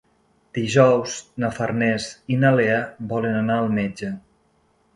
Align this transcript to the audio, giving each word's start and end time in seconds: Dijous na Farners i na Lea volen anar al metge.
Dijous 0.57 1.17
na 1.43 1.51
Farners 1.59 2.09
i 2.35 2.39
na 2.45 2.53
Lea 2.61 2.81
volen 3.15 3.39
anar 3.43 3.61
al 3.65 3.73
metge. 3.79 4.13